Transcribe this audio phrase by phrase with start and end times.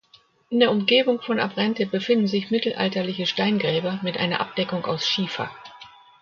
[0.49, 5.51] In der Umgebung von Abrente befinden sich mittelalterliche Steingräber mit einer Abdeckung aus Schiefer.